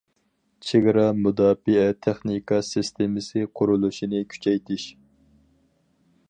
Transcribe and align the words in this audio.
چېگرا 0.67 1.03
مۇداپىئە 1.25 1.83
تېخنىكا 2.05 2.59
سىستېمىسى 2.69 3.45
قۇرۇلۇشىنى 3.61 4.23
كۈچەيتىش. 4.33 4.89